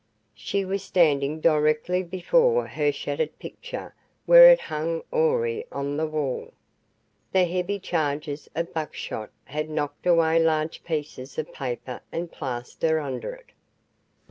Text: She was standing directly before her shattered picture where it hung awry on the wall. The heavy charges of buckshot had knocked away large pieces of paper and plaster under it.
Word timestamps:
She 0.33 0.65
was 0.65 0.81
standing 0.83 1.41
directly 1.41 2.01
before 2.01 2.65
her 2.65 2.91
shattered 2.91 3.37
picture 3.37 3.93
where 4.25 4.49
it 4.49 4.61
hung 4.61 5.03
awry 5.13 5.63
on 5.71 5.95
the 5.95 6.07
wall. 6.07 6.53
The 7.33 7.45
heavy 7.45 7.77
charges 7.77 8.49
of 8.55 8.73
buckshot 8.73 9.29
had 9.45 9.69
knocked 9.69 10.07
away 10.07 10.39
large 10.39 10.83
pieces 10.83 11.37
of 11.37 11.53
paper 11.53 12.01
and 12.11 12.31
plaster 12.31 12.99
under 12.99 13.33
it. 13.35 13.51